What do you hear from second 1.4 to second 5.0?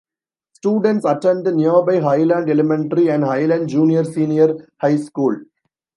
the nearby Highland Elementary and Highland Junior-Senior High